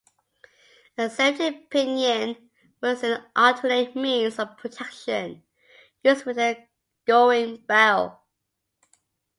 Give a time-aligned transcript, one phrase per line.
[0.97, 2.49] A "safety pinion"
[2.81, 5.43] was an alternate means of protection,
[6.03, 6.65] used with the
[7.05, 8.19] going barrel.